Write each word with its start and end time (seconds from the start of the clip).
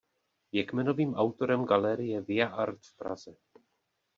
Je 0.51 0.63
kmenovým 0.65 1.13
autorem 1.15 1.61
galerie 1.65 2.17
Via 2.25 2.47
Art 2.49 2.79
v 2.83 2.91
Praze. 2.97 3.31